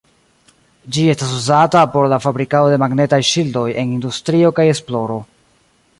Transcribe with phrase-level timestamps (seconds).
[0.95, 5.21] Ĝi estas uzata por la fabrikado de magnetaj ŝildoj en industrio kaj esploro.